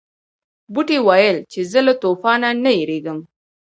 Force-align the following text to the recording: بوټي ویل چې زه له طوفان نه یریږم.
بوټي 0.73 0.97
ویل 1.07 1.37
چې 1.51 1.59
زه 1.71 1.79
له 1.87 1.93
طوفان 2.03 2.41
نه 2.63 2.71
یریږم. 2.79 3.19